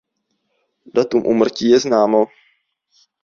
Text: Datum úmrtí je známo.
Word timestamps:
Datum 0.95 1.21
úmrtí 1.31 1.69
je 1.69 1.79
známo. 1.79 2.25